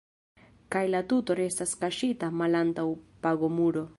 Kaj 0.75 0.81
la 0.93 1.01
tuto 1.11 1.35
restas 1.41 1.75
kaŝita 1.83 2.31
malantaŭ 2.41 2.89
pagomuro. 3.27 3.89